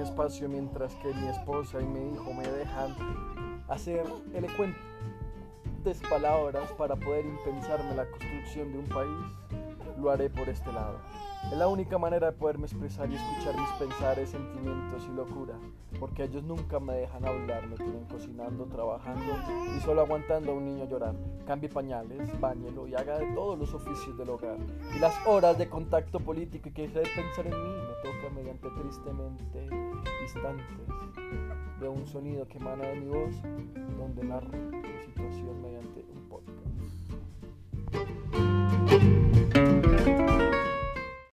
[0.00, 2.94] espacio mientras que mi esposa y mi hijo me dejan
[3.68, 4.04] hacer
[4.34, 10.98] elocuentes palabras para poder impensarme la construcción de un país, lo haré por este lado.
[11.50, 15.54] Es la única manera de poderme expresar y escuchar mis pensares, sentimientos y locura,
[15.98, 19.34] porque ellos nunca me dejan hablar, me tienen cocinando, trabajando
[19.76, 21.14] y solo aguantando a un niño llorar.
[21.46, 24.58] Cambie pañales, bañelo y haga de todos los oficios del hogar.
[24.94, 28.34] Y las horas de contacto político y que deje de pensar en mí me toca
[28.34, 29.68] mediante tristemente
[30.22, 30.88] instantes
[31.80, 33.34] de un sonido que emana de mi voz,
[33.96, 36.68] donde narro mi situación mediante un podcast.